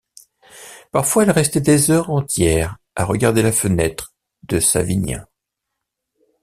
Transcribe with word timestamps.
Parfois 0.91 1.21
elle 1.21 1.29
restait 1.29 1.61
des 1.61 1.91
heures 1.91 2.09
entières 2.09 2.77
à 2.95 3.05
regarder 3.05 3.43
la 3.43 3.51
fenêtre 3.51 4.15
de 4.41 4.59
Savinien. 4.59 5.27